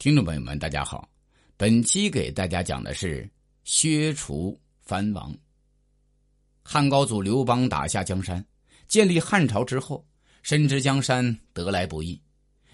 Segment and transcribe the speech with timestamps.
[0.00, 1.06] 听众朋友们，大家好。
[1.58, 3.30] 本期给大家讲的是
[3.64, 5.36] 削除藩王。
[6.62, 8.42] 汉高祖刘邦打下江山，
[8.88, 10.02] 建立汉朝之后，
[10.42, 12.18] 深知江山得来不易，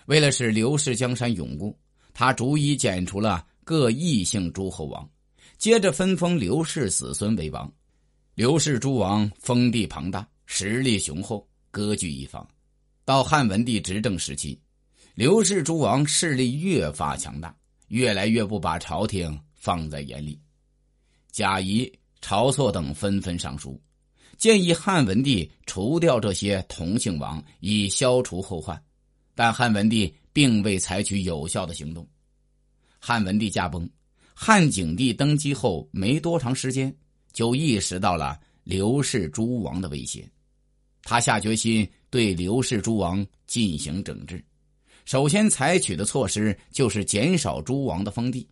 [0.07, 1.77] 为了使刘氏江山永固，
[2.15, 5.11] 他逐一剪除了各异姓诸侯王，
[5.59, 7.69] 接着分封刘氏子孙为王。
[8.37, 12.49] 刘氏诸王封地庞大，实力雄厚，割据一方。
[13.05, 14.57] 到汉文帝执政时期。
[15.17, 17.57] 刘氏诸王势力越发强大，
[17.89, 20.39] 越来越不把朝廷放在眼里。
[21.33, 23.81] 贾谊、晁错等纷纷上书，
[24.37, 28.79] 建议汉文帝除掉这些同姓王，以消除后患。
[29.35, 32.07] 但汉文帝并未采取有效的行动。
[32.99, 33.89] 汉文帝驾崩，
[34.35, 36.95] 汉景帝登基后没多长时间，
[37.33, 40.31] 就意识到了刘氏诸王的威胁，
[41.05, 44.45] 他下决心对刘氏诸王进行整治。
[45.07, 48.47] 首先采取的措施就是减少诸王的封地。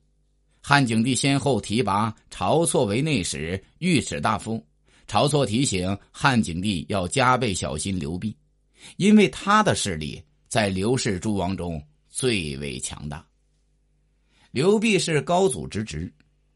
[0.62, 4.64] 汉景帝先后提拔晁错为内史、御史大夫。
[5.06, 8.34] 晁错提醒汉景帝要加倍小心刘弼，
[8.96, 13.26] 因为他的势力在刘氏诸王中最为强大。
[14.52, 16.10] 刘弼是高祖之侄，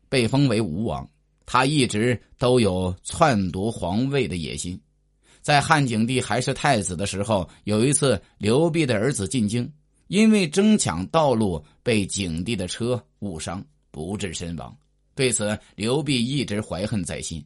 [0.09, 1.07] 被封为吴王，
[1.45, 4.81] 他一直都有篡夺皇位的野心。
[5.43, 9.71] 在汉景帝还是太子的时候，有一次刘弼的儿子进京。
[10.09, 14.77] 因为争抢道路被景帝的车误伤，不治身亡。
[15.15, 17.45] 对此，刘弼一直怀恨在心。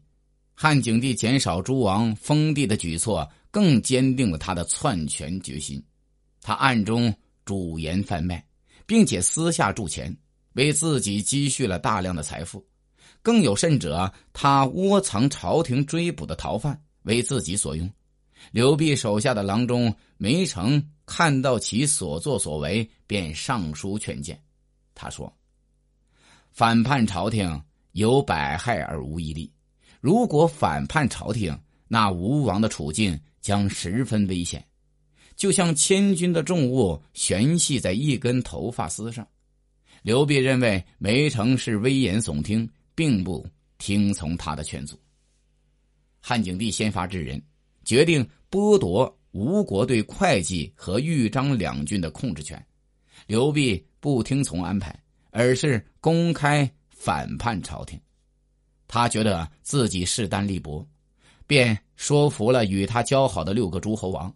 [0.55, 5.83] 汉景帝减少诸王封地的举措，更坚定了他的篡权决心。
[6.41, 7.13] 他暗中
[7.45, 8.45] 主盐贩卖，
[8.87, 10.15] 并且私下铸钱，
[10.53, 12.65] 为自己积蓄了大量的财富。
[13.23, 17.91] 更有甚者，他窝藏朝廷追捕的逃犯，为自己所用。
[18.51, 20.83] 刘弼手下的郎中梅城
[21.15, 24.43] 看到其所作所为，便上书劝谏。
[24.95, 25.31] 他说
[26.53, 29.53] ：“反叛朝廷有百害而无一利。
[30.01, 31.55] 如果反叛朝廷，
[31.87, 34.67] 那吴王的处境将十分危险，
[35.37, 39.29] 就像千钧的重物悬系在一根头发丝上。”
[40.01, 43.47] 刘弼认为梅城是危言耸听，并不
[43.77, 44.99] 听从他的劝阻。
[46.21, 47.39] 汉景帝先发制人。
[47.85, 52.65] 决定剥夺吴国对会稽和豫章两郡的控制权，
[53.27, 54.95] 刘弼不听从安排，
[55.31, 57.99] 而是公开反叛朝廷。
[58.87, 60.87] 他觉得自己势单力薄，
[61.47, 64.33] 便说服了与他交好的六个诸侯王，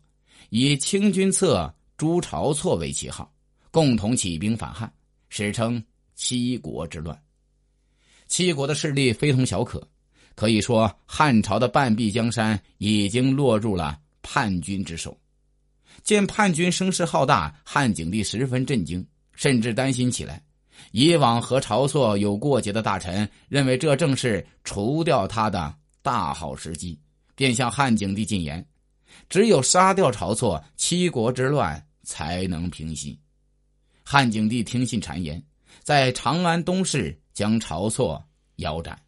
[0.49, 3.31] 以清君侧、朱晁错为旗号，
[3.71, 4.91] 共同起兵反汉，
[5.29, 5.83] 史称
[6.15, 7.23] 七国之乱。
[8.29, 9.87] 七国的势力非同小可。
[10.35, 13.99] 可以说，汉朝的半壁江山已经落入了
[14.29, 15.17] 叛军之手。
[16.03, 19.07] 见叛军声势浩大，汉景帝十分震惊，
[19.37, 20.43] 甚至担心起来。
[20.91, 25.73] 以往和晁错有过节的大臣认为这正是除掉他的
[26.03, 26.99] 大好时机，
[27.37, 28.67] 便向汉景帝进言：
[29.29, 33.17] 只有杀掉晁错，七国之乱才能平息。
[34.03, 35.41] 汉景帝听信谗言，
[35.85, 38.21] 在长安东市将晁错
[38.57, 39.01] 腰斩。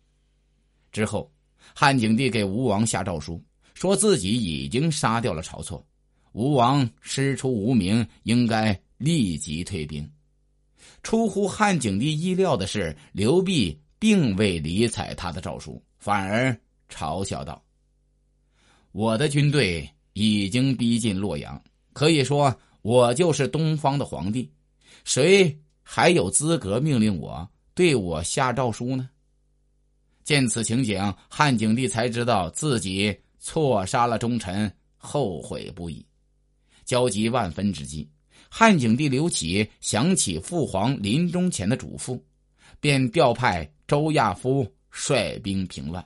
[0.92, 1.28] 之后，
[1.74, 3.42] 汉景帝给吴王下诏书，
[3.78, 5.86] 说自己已经杀掉了晁错，
[6.32, 10.10] 吴王师出无名，应该立即退兵。
[11.04, 17.62] 出乎汉景帝意料的是，刘弼并未理睬他的诏书，反而嘲笑道
[18.90, 21.62] ：“我的军队已经逼近洛阳，
[21.92, 22.52] 可以说
[22.82, 24.50] 我就是东方的皇帝，
[25.04, 29.08] 谁还有资格命令我对我下诏书呢？”
[30.24, 36.04] 见此情景，汉景帝才知道自己错杀了忠臣，后悔不已。
[36.84, 38.08] 焦急万分之际，
[38.48, 42.20] 汉景帝刘启想起父皇临终前的嘱咐，
[42.80, 46.04] 便调派周亚夫率兵平乱。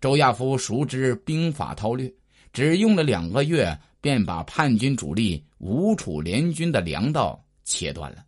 [0.00, 2.12] 周亚夫熟知兵法韬略，
[2.52, 8.24] 只用了两个月，便把叛军主力吴楚联军的粮道切断了，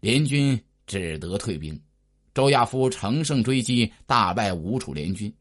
[0.00, 1.80] 联军只得退兵。
[2.34, 5.32] 周亚夫乘胜追击，大败吴楚联军。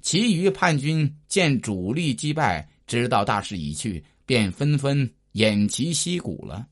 [0.00, 6.66] 其余叛军见主力击败，知道大势已去，便纷纷偃旗息鼓了。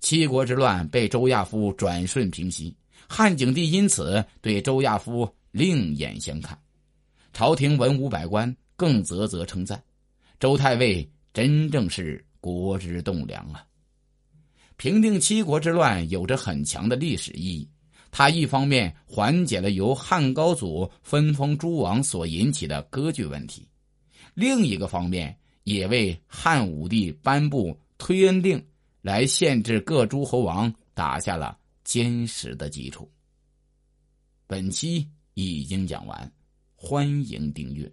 [0.00, 2.74] 七国之乱被周亚夫转瞬平息，
[3.08, 6.58] 汉景帝因此对周亚夫另眼相看。
[7.32, 9.82] 朝廷文武百官更啧啧称赞：
[10.38, 13.64] 周太尉真正是国之栋梁啊！
[14.76, 17.68] 平定七国之乱有着很强的历史意义。
[18.18, 23.68] 他一方面缓解了由汉高祖分封诸王所引起的割据问题，
[24.32, 28.66] 另一个方面也为汉武帝颁布推恩令
[29.02, 33.06] 来限制各诸侯王打下了坚实的基础。
[34.46, 36.32] 本期已经讲完，
[36.74, 37.92] 欢迎订阅。